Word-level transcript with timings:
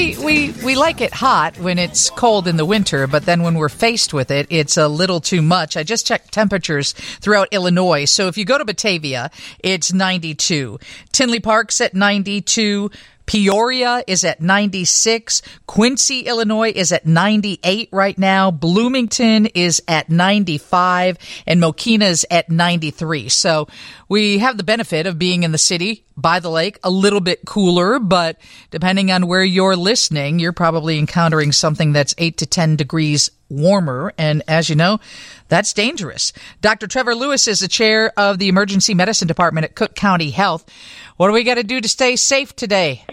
we, 0.00 0.16
we, 0.16 0.50
we 0.64 0.74
like 0.76 1.02
it 1.02 1.12
hot 1.12 1.58
when 1.58 1.78
it's 1.78 2.08
cold 2.08 2.48
in 2.48 2.56
the 2.56 2.64
winter, 2.64 3.06
but 3.06 3.26
then 3.26 3.42
when 3.42 3.56
we're 3.56 3.68
faced 3.68 4.14
with 4.14 4.30
it, 4.30 4.46
it's 4.48 4.78
a 4.78 4.88
little 4.88 5.20
too 5.20 5.42
much. 5.42 5.76
I 5.76 5.82
just 5.82 6.06
checked 6.06 6.32
temperatures 6.32 6.92
throughout 6.92 7.48
Illinois. 7.50 8.06
So 8.06 8.26
if 8.26 8.38
you 8.38 8.46
go 8.46 8.56
to 8.56 8.64
Batavia, 8.64 9.30
it's 9.58 9.92
92. 9.92 10.78
Tinley 11.12 11.40
Park's 11.40 11.82
at 11.82 11.92
92. 11.92 12.90
Peoria 13.30 14.02
is 14.08 14.24
at 14.24 14.40
96. 14.40 15.42
Quincy, 15.68 16.22
Illinois 16.22 16.72
is 16.74 16.90
at 16.90 17.06
98 17.06 17.88
right 17.92 18.18
now. 18.18 18.50
Bloomington 18.50 19.46
is 19.46 19.80
at 19.86 20.10
95 20.10 21.16
and 21.46 21.62
Mokena's 21.62 22.24
at 22.28 22.50
93. 22.50 23.28
So 23.28 23.68
we 24.08 24.38
have 24.38 24.56
the 24.56 24.64
benefit 24.64 25.06
of 25.06 25.16
being 25.16 25.44
in 25.44 25.52
the 25.52 25.58
city 25.58 26.04
by 26.16 26.40
the 26.40 26.50
lake, 26.50 26.80
a 26.82 26.90
little 26.90 27.20
bit 27.20 27.46
cooler, 27.46 28.00
but 28.00 28.36
depending 28.72 29.12
on 29.12 29.28
where 29.28 29.44
you're 29.44 29.76
listening, 29.76 30.40
you're 30.40 30.52
probably 30.52 30.98
encountering 30.98 31.52
something 31.52 31.92
that's 31.92 32.16
8 32.18 32.36
to 32.38 32.46
10 32.46 32.74
degrees 32.74 33.30
warmer. 33.48 34.12
And 34.18 34.42
as 34.48 34.68
you 34.68 34.74
know, 34.74 34.98
that's 35.46 35.72
dangerous. 35.72 36.32
Dr. 36.62 36.88
Trevor 36.88 37.14
Lewis 37.14 37.46
is 37.46 37.60
the 37.60 37.68
chair 37.68 38.12
of 38.16 38.40
the 38.40 38.48
emergency 38.48 38.92
medicine 38.92 39.28
department 39.28 39.66
at 39.66 39.76
Cook 39.76 39.94
County 39.94 40.30
Health. 40.30 40.68
What 41.16 41.28
do 41.28 41.32
we 41.32 41.44
got 41.44 41.54
to 41.54 41.62
do 41.62 41.80
to 41.80 41.88
stay 41.88 42.16
safe 42.16 42.56
today? 42.56 43.04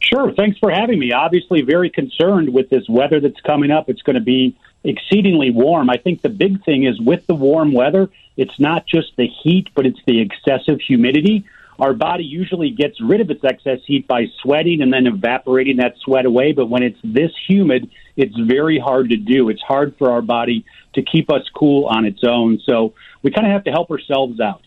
Sure. 0.00 0.32
Thanks 0.32 0.58
for 0.58 0.70
having 0.70 0.98
me. 0.98 1.12
Obviously, 1.12 1.62
very 1.62 1.90
concerned 1.90 2.52
with 2.52 2.70
this 2.70 2.88
weather 2.88 3.20
that's 3.20 3.40
coming 3.40 3.70
up. 3.70 3.88
It's 3.88 4.02
going 4.02 4.14
to 4.14 4.22
be 4.22 4.56
exceedingly 4.84 5.50
warm. 5.50 5.90
I 5.90 5.96
think 5.96 6.22
the 6.22 6.28
big 6.28 6.64
thing 6.64 6.84
is 6.84 7.00
with 7.00 7.26
the 7.26 7.34
warm 7.34 7.72
weather, 7.72 8.08
it's 8.36 8.58
not 8.60 8.86
just 8.86 9.08
the 9.16 9.26
heat, 9.26 9.68
but 9.74 9.84
it's 9.84 9.98
the 10.06 10.20
excessive 10.20 10.80
humidity. 10.80 11.44
Our 11.78 11.92
body 11.92 12.24
usually 12.24 12.70
gets 12.70 13.00
rid 13.00 13.20
of 13.20 13.30
its 13.30 13.44
excess 13.44 13.78
heat 13.86 14.08
by 14.08 14.26
sweating 14.42 14.82
and 14.82 14.92
then 14.92 15.06
evaporating 15.06 15.76
that 15.76 15.94
sweat 15.98 16.24
away. 16.24 16.52
But 16.52 16.66
when 16.66 16.82
it's 16.82 16.98
this 17.04 17.30
humid, 17.48 17.90
it's 18.16 18.36
very 18.36 18.78
hard 18.78 19.10
to 19.10 19.16
do. 19.16 19.48
It's 19.48 19.62
hard 19.62 19.96
for 19.96 20.10
our 20.10 20.22
body 20.22 20.64
to 20.94 21.02
keep 21.02 21.30
us 21.30 21.42
cool 21.54 21.86
on 21.86 22.04
its 22.04 22.24
own. 22.24 22.60
So 22.64 22.94
we 23.22 23.30
kind 23.30 23.46
of 23.46 23.52
have 23.52 23.64
to 23.64 23.70
help 23.70 23.90
ourselves 23.90 24.40
out. 24.40 24.62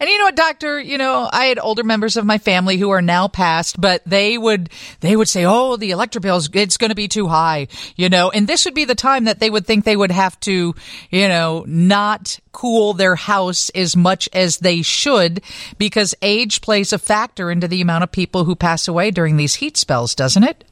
And 0.00 0.08
you 0.08 0.18
know 0.18 0.24
what, 0.24 0.36
doctor, 0.36 0.80
you 0.80 0.96
know, 0.96 1.28
I 1.32 1.46
had 1.46 1.58
older 1.58 1.82
members 1.82 2.16
of 2.16 2.24
my 2.24 2.38
family 2.38 2.76
who 2.76 2.90
are 2.90 3.02
now 3.02 3.26
passed, 3.26 3.80
but 3.80 4.02
they 4.06 4.38
would, 4.38 4.70
they 5.00 5.16
would 5.16 5.28
say, 5.28 5.44
oh, 5.44 5.76
the 5.76 5.90
electric 5.90 6.22
bills, 6.22 6.48
it's 6.52 6.76
going 6.76 6.90
to 6.90 6.94
be 6.94 7.08
too 7.08 7.26
high, 7.26 7.66
you 7.96 8.08
know, 8.08 8.30
and 8.30 8.46
this 8.46 8.64
would 8.64 8.74
be 8.74 8.84
the 8.84 8.94
time 8.94 9.24
that 9.24 9.40
they 9.40 9.50
would 9.50 9.66
think 9.66 9.84
they 9.84 9.96
would 9.96 10.12
have 10.12 10.38
to, 10.40 10.74
you 11.10 11.28
know, 11.28 11.64
not 11.66 12.38
cool 12.52 12.92
their 12.92 13.16
house 13.16 13.70
as 13.70 13.96
much 13.96 14.28
as 14.32 14.58
they 14.58 14.82
should 14.82 15.42
because 15.78 16.14
age 16.22 16.60
plays 16.60 16.92
a 16.92 16.98
factor 16.98 17.50
into 17.50 17.66
the 17.66 17.80
amount 17.80 18.04
of 18.04 18.12
people 18.12 18.44
who 18.44 18.54
pass 18.54 18.86
away 18.86 19.10
during 19.10 19.36
these 19.36 19.56
heat 19.56 19.76
spells, 19.76 20.14
doesn't 20.14 20.44
it? 20.44 20.64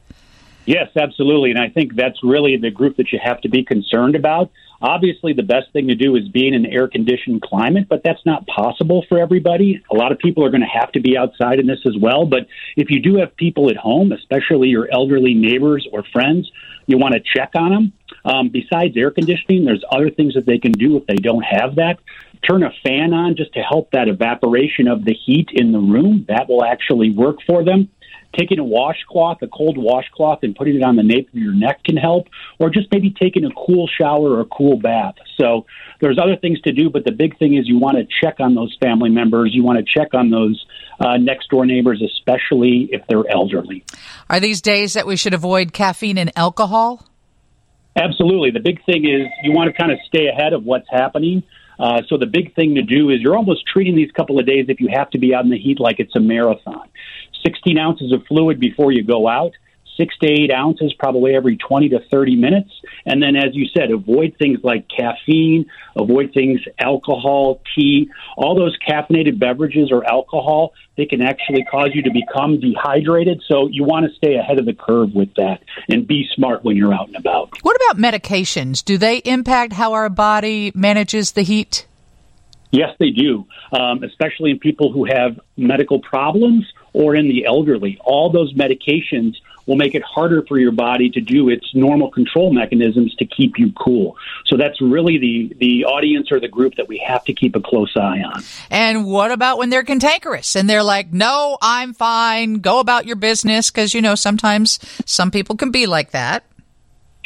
Yes, 0.65 0.89
absolutely. 0.97 1.51
And 1.51 1.59
I 1.59 1.69
think 1.69 1.95
that's 1.95 2.21
really 2.23 2.57
the 2.57 2.71
group 2.71 2.97
that 2.97 3.13
you 3.13 3.19
have 3.23 3.39
to 3.41 3.49
be 3.49 3.63
concerned 3.63 4.15
about. 4.15 4.51
Obviously, 4.81 5.33
the 5.33 5.43
best 5.43 5.71
thing 5.73 5.87
to 5.87 5.95
do 5.95 6.15
is 6.15 6.27
be 6.29 6.47
in 6.47 6.53
an 6.53 6.65
air 6.65 6.87
conditioned 6.87 7.41
climate, 7.41 7.87
but 7.89 8.01
that's 8.03 8.23
not 8.25 8.45
possible 8.47 9.03
for 9.09 9.19
everybody. 9.19 9.81
A 9.91 9.95
lot 9.95 10.11
of 10.11 10.19
people 10.19 10.45
are 10.45 10.49
going 10.49 10.61
to 10.61 10.79
have 10.79 10.91
to 10.91 10.99
be 10.99 11.17
outside 11.17 11.59
in 11.59 11.67
this 11.67 11.79
as 11.85 11.95
well. 11.99 12.25
But 12.25 12.47
if 12.75 12.89
you 12.89 13.01
do 13.01 13.17
have 13.17 13.35
people 13.35 13.69
at 13.69 13.77
home, 13.77 14.11
especially 14.11 14.67
your 14.69 14.87
elderly 14.91 15.33
neighbors 15.33 15.87
or 15.91 16.03
friends, 16.13 16.49
you 16.85 16.97
want 16.97 17.15
to 17.15 17.21
check 17.35 17.51
on 17.55 17.71
them. 17.71 17.93
Um, 18.23 18.49
besides 18.49 18.95
air 18.95 19.11
conditioning, 19.11 19.65
there's 19.65 19.83
other 19.91 20.09
things 20.09 20.35
that 20.35 20.45
they 20.45 20.57
can 20.57 20.71
do 20.71 20.97
if 20.97 21.05
they 21.07 21.15
don't 21.15 21.43
have 21.43 21.75
that. 21.75 21.99
Turn 22.47 22.63
a 22.63 22.71
fan 22.85 23.13
on 23.13 23.35
just 23.35 23.53
to 23.53 23.61
help 23.61 23.91
that 23.91 24.07
evaporation 24.07 24.87
of 24.87 25.03
the 25.03 25.13
heat 25.13 25.49
in 25.53 25.71
the 25.71 25.79
room. 25.79 26.25
That 26.29 26.47
will 26.47 26.63
actually 26.63 27.11
work 27.11 27.37
for 27.45 27.63
them 27.63 27.89
taking 28.37 28.59
a 28.59 28.63
washcloth, 28.63 29.41
a 29.41 29.47
cold 29.47 29.77
washcloth, 29.77 30.39
and 30.43 30.55
putting 30.55 30.75
it 30.75 30.83
on 30.83 30.95
the 30.95 31.03
nape 31.03 31.29
of 31.29 31.35
your 31.35 31.53
neck 31.53 31.83
can 31.83 31.97
help, 31.97 32.27
or 32.59 32.69
just 32.69 32.91
maybe 32.91 33.11
taking 33.11 33.45
a 33.45 33.51
cool 33.51 33.87
shower 33.87 34.31
or 34.31 34.41
a 34.41 34.45
cool 34.45 34.77
bath. 34.77 35.15
So 35.37 35.65
there's 36.01 36.19
other 36.19 36.35
things 36.35 36.61
to 36.61 36.71
do, 36.71 36.89
but 36.89 37.03
the 37.05 37.11
big 37.11 37.37
thing 37.39 37.55
is 37.55 37.67
you 37.67 37.79
want 37.79 37.97
to 37.97 38.07
check 38.21 38.39
on 38.39 38.55
those 38.55 38.75
family 38.81 39.09
members. 39.09 39.51
You 39.53 39.63
want 39.63 39.79
to 39.79 39.85
check 39.85 40.13
on 40.13 40.29
those 40.29 40.65
uh, 40.99 41.17
next 41.17 41.49
door 41.49 41.65
neighbors, 41.65 42.01
especially 42.01 42.89
if 42.91 43.01
they're 43.07 43.29
elderly. 43.29 43.83
Are 44.29 44.39
these 44.39 44.61
days 44.61 44.93
that 44.93 45.07
we 45.07 45.15
should 45.15 45.33
avoid 45.33 45.73
caffeine 45.73 46.17
and 46.17 46.31
alcohol? 46.35 47.05
Absolutely. 47.95 48.51
The 48.51 48.59
big 48.59 48.85
thing 48.85 49.05
is 49.05 49.27
you 49.43 49.51
want 49.51 49.73
to 49.73 49.73
kind 49.73 49.91
of 49.91 49.97
stay 50.07 50.27
ahead 50.27 50.53
of 50.53 50.63
what's 50.63 50.87
happening. 50.89 51.43
Uh, 51.79 52.01
so 52.07 52.17
the 52.17 52.25
big 52.25 52.55
thing 52.55 52.75
to 52.75 52.81
do 52.81 53.09
is 53.09 53.21
you're 53.21 53.37
almost 53.37 53.65
treating 53.67 53.95
these 53.95 54.11
couple 54.11 54.39
of 54.39 54.45
days 54.45 54.65
if 54.67 54.79
you 54.79 54.89
have 54.91 55.09
to 55.11 55.19
be 55.19 55.33
out 55.33 55.43
in 55.43 55.49
the 55.49 55.57
heat 55.57 55.79
like 55.79 55.99
it's 55.99 56.15
a 56.15 56.19
marathon. 56.19 56.87
16 57.45 57.77
ounces 57.77 58.11
of 58.11 58.25
fluid 58.27 58.59
before 58.59 58.91
you 58.91 59.03
go 59.03 59.27
out, 59.27 59.53
six 59.97 60.15
to 60.19 60.27
eight 60.27 60.51
ounces 60.51 60.93
probably 60.93 61.35
every 61.35 61.57
20 61.57 61.89
to 61.89 61.99
30 62.11 62.35
minutes. 62.35 62.69
And 63.05 63.21
then, 63.21 63.35
as 63.35 63.53
you 63.55 63.67
said, 63.75 63.91
avoid 63.91 64.35
things 64.37 64.59
like 64.63 64.85
caffeine, 64.87 65.65
avoid 65.95 66.33
things 66.33 66.61
alcohol, 66.79 67.61
tea, 67.75 68.09
all 68.37 68.55
those 68.55 68.77
caffeinated 68.87 69.39
beverages 69.39 69.91
or 69.91 70.07
alcohol. 70.07 70.73
They 70.95 71.05
can 71.05 71.21
actually 71.21 71.63
cause 71.63 71.89
you 71.93 72.03
to 72.03 72.11
become 72.11 72.59
dehydrated. 72.59 73.43
So 73.47 73.67
you 73.67 73.83
want 73.83 74.09
to 74.09 74.15
stay 74.15 74.35
ahead 74.35 74.59
of 74.59 74.65
the 74.65 74.73
curve 74.73 75.13
with 75.13 75.33
that 75.35 75.63
and 75.89 76.07
be 76.07 76.27
smart 76.33 76.63
when 76.63 76.77
you're 76.77 76.93
out 76.93 77.07
and 77.07 77.15
about. 77.15 77.49
What 77.63 77.75
about 77.75 77.97
medications? 77.97 78.83
Do 78.83 78.97
they 78.97 79.17
impact 79.17 79.73
how 79.73 79.93
our 79.93 80.09
body 80.09 80.71
manages 80.75 81.31
the 81.33 81.41
heat? 81.41 81.87
Yes, 82.71 82.89
they 82.99 83.11
do, 83.11 83.45
um, 83.71 84.03
especially 84.03 84.51
in 84.51 84.59
people 84.59 84.91
who 84.91 85.05
have 85.05 85.39
medical 85.55 86.01
problems 86.01 86.65
or 86.97 87.15
in 87.15 87.27
the 87.27 87.45
elderly. 87.45 87.99
All 88.03 88.31
those 88.31 88.55
medications 88.55 89.35
will 89.67 89.75
make 89.75 89.93
it 89.93 90.01
harder 90.01 90.43
for 90.47 90.57
your 90.57 90.71
body 90.71 91.11
to 91.11 91.21
do 91.21 91.49
its 91.49 91.75
normal 91.75 92.09
control 92.09 92.51
mechanisms 92.51 93.13
to 93.15 93.25
keep 93.25 93.59
you 93.59 93.71
cool. 93.73 94.17
So 94.47 94.57
that's 94.57 94.81
really 94.81 95.19
the, 95.19 95.55
the 95.59 95.85
audience 95.85 96.31
or 96.31 96.39
the 96.39 96.47
group 96.47 96.75
that 96.75 96.87
we 96.87 96.97
have 97.05 97.23
to 97.25 97.33
keep 97.33 97.55
a 97.55 97.59
close 97.59 97.95
eye 97.95 98.21
on. 98.21 98.41
And 98.71 99.05
what 99.05 99.31
about 99.31 99.59
when 99.59 99.69
they're 99.69 99.83
cantankerous 99.83 100.55
and 100.55 100.67
they're 100.67 100.83
like, 100.83 101.13
no, 101.13 101.59
I'm 101.61 101.93
fine, 101.93 102.55
go 102.55 102.79
about 102.79 103.05
your 103.05 103.17
business? 103.17 103.69
Because, 103.69 103.93
you 103.93 104.01
know, 104.01 104.15
sometimes 104.15 104.79
some 105.05 105.29
people 105.29 105.55
can 105.55 105.69
be 105.69 105.85
like 105.85 106.11
that. 106.11 106.45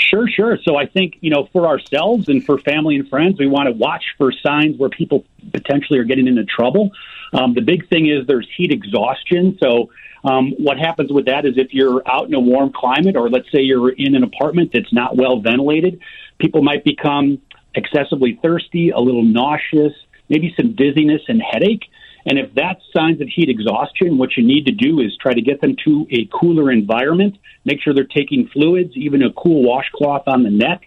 Sure, 0.02 0.28
sure. 0.28 0.58
So 0.64 0.76
I 0.76 0.88
think, 0.88 1.18
you 1.22 1.30
know, 1.30 1.48
for 1.54 1.68
ourselves 1.68 2.28
and 2.28 2.44
for 2.44 2.58
family 2.58 2.96
and 2.96 3.08
friends, 3.08 3.40
we 3.40 3.48
want 3.48 3.68
to 3.68 3.74
watch 3.74 4.04
for 4.18 4.32
signs 4.32 4.78
where 4.78 4.90
people 4.90 5.26
potentially 5.54 6.00
are 6.00 6.04
getting 6.04 6.28
into 6.28 6.44
trouble. 6.44 6.92
Um, 7.34 7.54
the 7.54 7.62
big 7.62 7.88
thing 7.88 8.08
is 8.08 8.28
there's 8.28 8.48
heat 8.58 8.72
exhaustion. 8.72 9.58
So 9.62 9.92
um, 10.24 10.52
what 10.58 10.78
happens 10.78 11.12
with 11.12 11.26
that 11.26 11.46
is 11.46 11.58
if 11.58 11.74
you're 11.74 12.02
out 12.10 12.28
in 12.28 12.34
a 12.34 12.40
warm 12.40 12.74
climate, 12.74 13.16
or 13.16 13.30
let's 13.30 13.50
say 13.52 13.62
you're 13.62 13.92
in 13.92 14.16
an 14.16 14.24
apartment 14.24 14.72
that's 14.74 14.92
not 14.92 15.16
well 15.16 15.40
ventilated, 15.40 16.02
people 16.40 16.62
might 16.62 16.84
become 16.84 17.42
excessively 17.76 18.40
thirsty, 18.42 18.90
a 18.90 19.00
little 19.00 19.24
nauseous, 19.24 19.94
maybe 20.30 20.54
some 20.58 20.74
dizziness 20.74 21.22
and 21.28 21.42
headache. 21.42 21.84
And 22.26 22.38
if 22.38 22.54
that's 22.54 22.82
signs 22.96 23.22
of 23.22 23.28
heat 23.28 23.50
exhaustion, 23.50 24.18
what 24.18 24.38
you 24.38 24.46
need 24.46 24.66
to 24.66 24.72
do 24.72 25.00
is 25.00 25.16
try 25.20 25.34
to 25.34 25.42
get 25.42 25.62
them 25.62 25.76
to 25.86 26.08
a 26.12 26.30
cooler 26.32 26.72
environment. 26.72 27.38
Make 27.66 27.82
sure 27.82 27.94
they're 27.94 28.06
taking 28.06 28.48
fluids, 28.48 28.96
even 28.96 29.24
a 29.24 29.34
cool 29.34 29.64
washcloth 29.64 30.28
on 30.28 30.44
the 30.44 30.52
neck. 30.52 30.82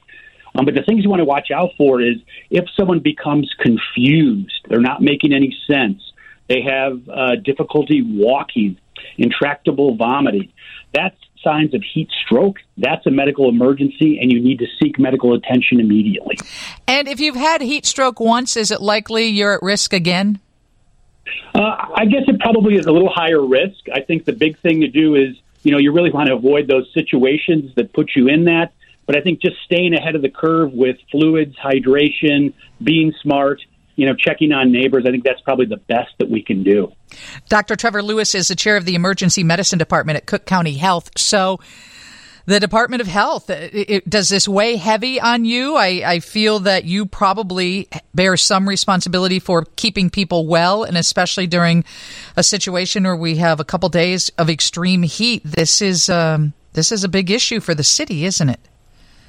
Um, 0.57 0.65
but 0.65 0.75
the 0.75 0.83
things 0.83 1.03
you 1.03 1.11
want 1.11 1.21
to 1.21 1.25
watch 1.25 1.51
out 1.51 1.71
for 1.77 2.01
is 2.01 2.17
if 2.51 2.65
someone 2.79 3.01
becomes 3.01 3.53
confused, 3.59 4.55
they're 4.69 4.81
not 4.81 5.03
making 5.03 5.33
any 5.33 5.57
sense, 5.67 6.01
they 6.49 6.63
have 6.63 7.01
uh, 7.09 7.37
difficulty 7.37 8.03
walking, 8.05 8.79
intractable 9.19 9.97
vomiting. 9.97 10.53
That's 10.93 11.17
signs 11.43 11.75
of 11.75 11.83
heat 11.83 12.09
stroke. 12.25 12.57
That's 12.79 13.07
a 13.07 13.11
medical 13.11 13.49
emergency, 13.49 14.19
and 14.21 14.33
you 14.33 14.41
need 14.41 14.59
to 14.61 14.67
seek 14.83 14.99
medical 14.99 15.35
attention 15.35 15.81
immediately. 15.81 16.37
And 16.87 17.07
if 17.07 17.21
you've 17.21 17.37
had 17.37 17.61
heat 17.61 17.85
stroke 17.85 18.19
once, 18.19 18.57
is 18.57 18.71
it 18.71 18.81
likely 18.81 19.27
you're 19.27 19.55
at 19.55 19.63
risk 19.63 19.93
again? 19.93 20.41
Uh, 21.55 21.59
I 21.95 22.07
guess 22.07 22.23
it 22.27 22.41
probably 22.41 22.77
is 22.77 22.87
a 22.87 22.93
little 22.93 23.11
higher 23.13 23.45
risk. 23.45 23.87
I 23.93 24.01
think 24.01 24.25
the 24.25 24.33
big 24.33 24.59
thing 24.59 24.81
to 24.81 24.89
do 24.89 25.15
is, 25.15 25.37
you 25.63 25.73
know, 25.73 25.79
you 25.79 25.93
really 25.93 26.11
want 26.11 26.29
to 26.29 26.35
avoid 26.35 26.69
those 26.69 26.91
situations 26.93 27.75
that 27.77 27.93
put 27.93 28.11
you 28.15 28.29
in 28.29 28.45
that. 28.45 28.73
But 29.07 29.17
I 29.17 29.21
think 29.21 29.41
just 29.41 29.57
staying 29.65 29.95
ahead 29.95 30.15
of 30.15 30.23
the 30.23 30.31
curve 30.31 30.73
with 30.73 30.97
fluids, 31.11 31.57
hydration, 31.57 32.55
being 32.83 33.13
smart, 33.23 33.61
you 33.97 34.07
know, 34.07 34.15
checking 34.15 34.53
on 34.53 34.73
neighbors, 34.73 35.05
I 35.07 35.11
think 35.11 35.25
that's 35.25 35.41
probably 35.43 35.67
the 35.67 35.77
best 35.77 36.11
that 36.19 36.31
we 36.31 36.43
can 36.43 36.63
do. 36.63 36.93
Dr. 37.49 37.77
Trevor 37.77 38.03
Lewis 38.03 38.35
is 38.35 38.49
the 38.49 38.57
chair 38.57 38.77
of 38.77 38.85
the 38.85 38.95
emergency 38.95 39.45
medicine 39.45 39.79
department 39.79 40.17
at 40.17 40.27
Cook 40.27 40.47
County 40.47 40.75
Health. 40.75 41.11
So, 41.17 41.61
the 42.47 42.61
Department 42.61 43.01
of 43.01 43.07
Health, 43.07 43.49
it, 43.49 43.73
it, 43.75 44.11
does 44.11 44.29
this 44.29 44.47
weigh 44.47 44.77
heavy 44.77 45.21
on 45.21 45.45
you? 45.45 45.77
I, 45.77 46.03
I, 46.05 46.21
feel 46.21 46.61
that 46.61 46.85
you 46.85 47.07
probably 47.07 47.89
bear 48.15 48.37
some 48.37 48.69
responsibility 48.69 49.39
for 49.39 49.65
keeping 49.77 50.11
people 50.11 50.47
well, 50.47 50.85
and 50.85 50.97
especially 50.99 51.47
during 51.47 51.85
a 52.37 52.43
situation 52.43 53.05
where 53.05 53.17
we 53.17 53.37
have 53.37 53.61
a 53.61 53.65
couple 53.65 53.89
days 53.89 54.31
of 54.37 54.51
extreme 54.51 55.03
heat. 55.03 55.43
This 55.45 55.81
is 55.81 56.11
um, 56.11 56.53
this 56.75 56.93
is 56.93 57.03
a 57.03 57.09
big 57.09 57.31
issue 57.31 57.61
for 57.61 57.75
the 57.75 57.85
city, 57.85 58.27
isn't 58.27 58.51
it? 58.51 58.61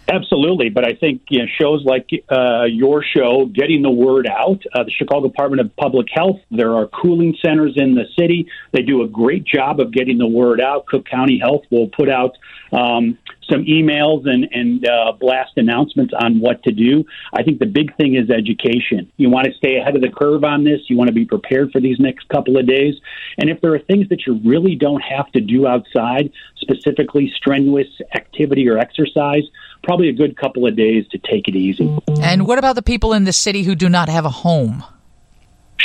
Absolutely, 0.07 0.69
but 0.69 0.85
I 0.85 0.93
think 0.93 1.23
you 1.29 1.39
know, 1.39 1.45
shows 1.59 1.83
like 1.83 2.09
uh, 2.29 2.65
your 2.65 3.03
show 3.03 3.45
getting 3.45 3.81
the 3.81 3.89
word 3.89 4.27
out. 4.27 4.61
Uh, 4.71 4.83
the 4.83 4.91
Chicago 4.91 5.27
Department 5.27 5.61
of 5.61 5.75
Public 5.77 6.07
Health, 6.11 6.39
there 6.51 6.75
are 6.75 6.87
cooling 6.87 7.35
centers 7.43 7.73
in 7.75 7.95
the 7.95 8.05
city. 8.17 8.47
They 8.71 8.83
do 8.83 9.01
a 9.01 9.07
great 9.07 9.45
job 9.45 9.79
of 9.79 9.91
getting 9.91 10.19
the 10.19 10.27
word 10.27 10.61
out. 10.61 10.85
Cook 10.85 11.05
County 11.05 11.39
Health 11.39 11.63
will 11.71 11.87
put 11.87 12.07
out 12.07 12.37
um, 12.71 13.17
some 13.49 13.63
emails 13.65 14.27
and, 14.27 14.47
and 14.51 14.87
uh, 14.87 15.13
blast 15.19 15.51
announcements 15.57 16.13
on 16.19 16.39
what 16.39 16.63
to 16.63 16.71
do. 16.71 17.05
I 17.33 17.43
think 17.43 17.59
the 17.59 17.65
big 17.65 17.95
thing 17.97 18.15
is 18.15 18.29
education. 18.29 19.11
You 19.17 19.29
want 19.29 19.47
to 19.47 19.53
stay 19.53 19.77
ahead 19.77 19.95
of 19.95 20.01
the 20.01 20.09
curve 20.09 20.43
on 20.43 20.63
this. 20.63 20.81
You 20.87 20.97
want 20.97 21.09
to 21.09 21.13
be 21.13 21.25
prepared 21.25 21.71
for 21.71 21.79
these 21.79 21.99
next 21.99 22.27
couple 22.29 22.57
of 22.57 22.67
days. 22.67 22.95
And 23.37 23.49
if 23.49 23.61
there 23.61 23.73
are 23.73 23.79
things 23.79 24.09
that 24.09 24.25
you 24.25 24.39
really 24.43 24.75
don't 24.75 25.01
have 25.01 25.31
to 25.33 25.41
do 25.41 25.67
outside, 25.67 26.31
specifically 26.57 27.31
strenuous 27.35 27.87
activity 28.13 28.67
or 28.67 28.77
exercise, 28.77 29.43
probably 29.83 30.09
a 30.09 30.13
good 30.13 30.35
couple 30.37 30.65
of 30.65 30.75
days 30.75 31.07
to 31.09 31.17
take 31.17 31.47
it 31.47 31.55
easy. 31.55 31.95
And 32.21 32.47
what 32.47 32.57
about 32.57 32.75
the 32.75 32.81
people 32.81 33.13
in 33.13 33.23
the 33.25 33.33
city 33.33 33.63
who 33.63 33.75
do 33.75 33.89
not 33.89 34.09
have 34.09 34.25
a 34.25 34.29
home? 34.29 34.83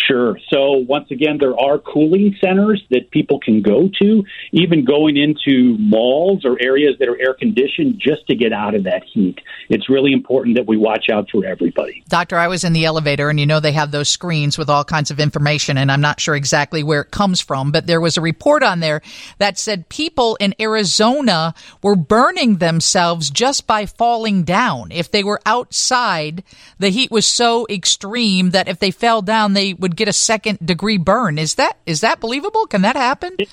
Sure. 0.07 0.39
So 0.49 0.85
once 0.89 1.11
again, 1.11 1.39
there 1.39 1.59
are 1.59 1.79
cooling 1.79 2.37
centers 2.41 2.83
that 2.91 3.11
people 3.11 3.39
can 3.41 3.63
go 3.63 3.89
to, 4.01 4.25
even 4.53 4.85
going 4.85 5.17
into 5.17 5.77
malls 5.79 6.45
or 6.45 6.57
areas 6.61 6.97
that 6.99 7.09
are 7.09 7.21
air 7.21 7.35
conditioned 7.35 8.01
just 8.01 8.27
to 8.29 8.35
get 8.35 8.53
out 8.53 8.75
of 8.75 8.85
that 8.85 9.03
heat. 9.05 9.39
It's 9.69 9.89
really 9.89 10.13
important 10.13 10.57
that 10.57 10.67
we 10.67 10.77
watch 10.77 11.07
out 11.13 11.29
for 11.31 11.45
everybody. 11.45 12.03
Doctor, 12.09 12.37
I 12.37 12.49
was 12.49 12.65
in 12.65 12.73
the 12.73 12.85
elevator 12.85 13.29
and 13.29 13.39
you 13.39 13.47
know 13.47 13.61
they 13.61 13.73
have 13.73 13.91
those 13.91 14.09
screens 14.09 14.57
with 14.57 14.71
all 14.71 14.85
kinds 14.85 15.11
of 15.11 15.21
information 15.21 15.77
and 15.77 15.93
I'm 15.93 16.01
not 16.01 16.21
sure 16.21 16.35
exactly 16.35 16.83
where 16.83 17.03
it 17.03 17.11
comes 17.11 17.41
from, 17.41 17.73
but 17.73 17.87
there 17.87 18.01
was 18.01 18.17
a 18.17 18.21
report 18.21 18.63
on 18.63 18.81
there 18.81 19.03
that 19.39 19.59
said 19.59 19.89
people 19.89 20.37
in 20.37 20.55
Arizona 20.61 21.55
were 21.83 21.97
burning 21.97 22.57
themselves 22.57 23.31
just 23.31 23.67
by 23.67 23.87
falling 23.87 24.45
down. 24.45 24.91
If 24.93 25.11
they 25.11 25.25
were 25.25 25.41
outside, 25.45 26.43
the 26.79 26.91
heat 26.91 27.11
was 27.11 27.27
so 27.27 27.67
extreme 27.69 28.51
that 28.51 28.69
if 28.69 28.79
they 28.79 28.91
fell 28.91 29.23
down, 29.23 29.53
they 29.53 29.75
would 29.75 29.90
get 29.97 30.09
a 30.09 30.13
second 30.13 30.59
degree 30.65 30.99
burn. 30.99 31.39
Is 31.39 31.55
that 31.57 31.79
is 31.87 32.01
that 32.01 32.21
believable? 32.21 32.67
Can 32.67 32.83
that 32.83 32.97
happen? 32.97 33.37
It, 33.39 33.49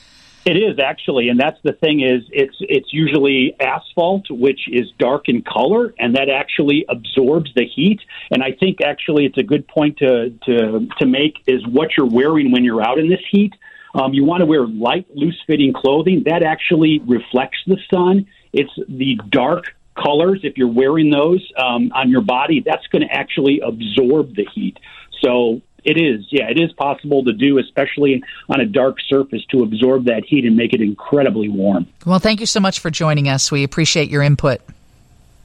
it 0.46 0.56
is 0.56 0.80
actually, 0.80 1.28
and 1.28 1.38
that's 1.38 1.60
the 1.64 1.74
thing 1.74 2.00
is 2.02 2.24
it's 2.32 2.56
it's 2.62 2.94
usually 2.94 3.54
asphalt, 3.60 4.30
which 4.30 4.62
is 4.72 4.86
dark 4.98 5.28
in 5.28 5.42
color, 5.42 5.94
and 6.00 6.16
that 6.16 6.30
actually 6.30 6.86
absorbs 6.88 7.54
the 7.54 7.66
heat. 7.66 8.00
And 8.32 8.42
I 8.42 8.54
think 8.54 8.80
actually 8.82 9.26
it's 9.26 9.38
a 9.38 9.44
good 9.44 9.68
point 9.68 9.98
to 9.98 10.30
to 10.46 10.88
to 11.00 11.06
make 11.06 11.34
is 11.48 11.68
what 11.68 11.98
you're 11.98 12.10
wearing 12.10 12.52
when 12.52 12.64
you're 12.64 12.82
out 12.82 12.98
in 12.98 13.10
this 13.10 13.20
heat. 13.30 13.54
Um, 13.94 14.14
you 14.14 14.24
want 14.24 14.42
to 14.42 14.46
wear 14.46 14.66
light, 14.66 15.08
loose 15.14 15.42
fitting 15.48 15.74
clothing 15.74 16.24
that 16.26 16.44
actually 16.44 17.00
reflects 17.00 17.58
the 17.68 17.78
sun. 17.92 18.28
It's 18.54 18.72
the 18.88 19.20
dark 19.30 19.66
colors, 20.02 20.42
if 20.44 20.58
you're 20.58 20.72
wearing 20.72 21.10
those 21.10 21.46
um, 21.58 21.92
on 21.94 22.10
your 22.10 22.22
body, 22.22 22.64
that's 22.66 22.86
going 22.88 23.08
to 23.08 23.14
actually 23.14 23.60
absorb 23.60 24.36
the 24.36 24.46
heat. 24.54 24.78
So 25.22 25.62
it 25.88 25.98
is, 25.98 26.26
yeah, 26.30 26.50
it 26.50 26.60
is 26.60 26.74
possible 26.74 27.24
to 27.24 27.32
do, 27.32 27.60
especially 27.60 28.22
on 28.50 28.60
a 28.60 28.66
dark 28.66 28.98
surface, 29.08 29.44
to 29.52 29.64
absorb 29.64 30.04
that 30.06 30.26
heat 30.26 30.44
and 30.44 30.58
make 30.58 30.74
it 30.74 30.82
incredibly 30.82 31.48
warm. 31.48 31.88
Well, 32.06 32.20
thank 32.20 32.42
you 32.42 32.46
so 32.46 32.60
much 32.60 32.80
for 32.80 32.90
joining 32.90 33.30
us. 33.30 33.50
We 33.54 33.64
appreciate 33.64 34.10
your 34.10 34.22
input. 34.22 34.60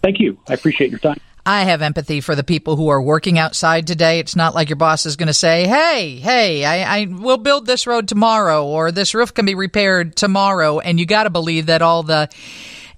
Thank 0.02 0.18
you. 0.18 0.36
I 0.48 0.54
appreciate 0.54 0.90
your 0.90 0.98
time. 0.98 1.20
I 1.46 1.62
have 1.62 1.80
empathy 1.80 2.20
for 2.20 2.34
the 2.34 2.42
people 2.42 2.74
who 2.76 2.88
are 2.88 3.00
working 3.00 3.38
outside 3.38 3.86
today. 3.86 4.18
It's 4.18 4.34
not 4.34 4.52
like 4.52 4.68
your 4.68 4.76
boss 4.76 5.06
is 5.06 5.16
going 5.16 5.28
to 5.28 5.32
say, 5.32 5.66
"Hey, 5.66 6.16
hey, 6.16 6.64
I, 6.64 7.02
I 7.02 7.06
will 7.06 7.36
build 7.36 7.66
this 7.66 7.86
road 7.86 8.08
tomorrow, 8.08 8.64
or 8.64 8.92
this 8.92 9.14
roof 9.14 9.34
can 9.34 9.46
be 9.46 9.54
repaired 9.54 10.16
tomorrow." 10.16 10.78
And 10.78 11.00
you 11.00 11.06
got 11.06 11.24
to 11.24 11.30
believe 11.30 11.66
that 11.66 11.82
all 11.82 12.04
the 12.04 12.28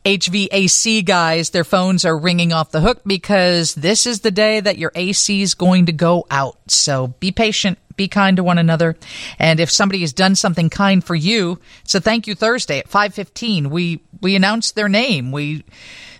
HVAC 0.04 1.04
guys, 1.04 1.50
their 1.50 1.64
phones 1.64 2.04
are 2.04 2.16
ringing 2.16 2.52
off 2.52 2.70
the 2.70 2.80
hook 2.80 3.00
because 3.06 3.74
this 3.74 4.06
is 4.06 4.20
the 4.20 4.30
day 4.30 4.60
that 4.60 4.78
your 4.78 4.92
AC 4.94 5.40
is 5.40 5.54
going 5.54 5.86
to 5.86 5.92
go 5.92 6.26
out. 6.30 6.70
So 6.70 7.08
be 7.20 7.32
patient, 7.32 7.78
be 7.96 8.08
kind 8.08 8.36
to 8.36 8.44
one 8.44 8.58
another. 8.58 8.96
And 9.38 9.60
if 9.60 9.70
somebody 9.70 10.00
has 10.00 10.12
done 10.12 10.34
something 10.34 10.68
kind 10.68 11.02
for 11.02 11.14
you, 11.14 11.58
it's 11.84 11.94
a 11.94 12.00
thank 12.00 12.26
you 12.26 12.34
Thursday 12.34 12.80
at 12.80 12.88
515. 12.88 13.70
We, 13.70 14.02
we 14.20 14.36
announce 14.36 14.72
their 14.72 14.90
name. 14.90 15.32
We 15.32 15.64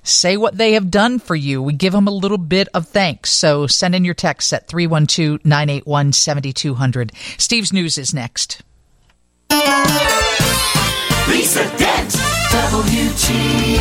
say 0.03 0.37
what 0.37 0.57
they 0.57 0.73
have 0.75 0.91
done 0.91 1.19
for 1.19 1.35
you. 1.35 1.61
We 1.63 1.73
give 1.73 1.93
them 1.93 2.07
a 2.07 2.13
little 2.13 2.39
bit 2.39 2.69
of 2.75 2.87
thanks. 2.87 3.31
So 3.31 3.67
send 3.67 3.95
in 3.95 4.05
your 4.05 4.15
texts 4.15 4.53
at 4.53 4.69
312-981-7200. 4.69 7.41
Steve's 7.41 7.73
News 7.73 7.99
is 7.99 8.15
next. 8.15 8.63
Lisa 11.29 11.65
Dent, 11.77 12.15
WGN. 12.55 13.75